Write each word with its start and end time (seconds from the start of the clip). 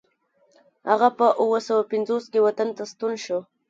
هغه 0.89 1.07
په 1.17 1.27
اوه 1.41 1.59
سوه 1.67 1.83
پنځوس 1.91 2.23
کې 2.31 2.39
وطن 2.47 2.69
ته 2.77 2.83
ستون 2.91 3.13
شو. 3.23 3.39